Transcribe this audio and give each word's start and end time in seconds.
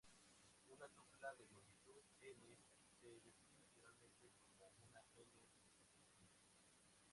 Una 0.75 0.87
tupla 0.95 1.33
de 1.35 1.45
longitud 1.49 1.99
"n" 2.23 2.57
se 2.99 3.07
describe 3.19 3.61
generalmente 3.61 4.31
como 4.55 4.71
una 4.89 5.01
"n"-tupla. 5.13 5.45